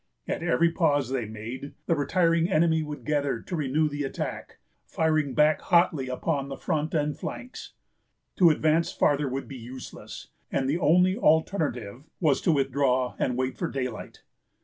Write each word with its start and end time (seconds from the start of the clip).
At 0.27 0.41
every 0.41 0.71
pause 0.71 1.09
they 1.11 1.25
made, 1.27 1.75
the 1.85 1.93
retiring 1.95 2.49
enemy 2.49 2.81
would 2.81 3.05
gather 3.05 3.39
to 3.39 3.55
renew 3.55 3.87
the 3.87 4.03
attack, 4.03 4.57
firing 4.87 5.35
back 5.35 5.61
hotly 5.61 6.07
upon 6.07 6.49
the 6.49 6.57
front 6.57 6.95
and 6.95 7.15
flanks. 7.15 7.73
To 8.37 8.49
advance 8.49 8.91
farther 8.91 9.29
would 9.29 9.47
be 9.47 9.57
useless, 9.57 10.29
and 10.51 10.67
the 10.67 10.79
only 10.79 11.15
alternative 11.15 12.03
was 12.19 12.41
to 12.41 12.51
withdraw 12.51 13.13
and 13.19 13.37
wait 13.37 13.59
for 13.59 13.67
daylight. 13.69 14.23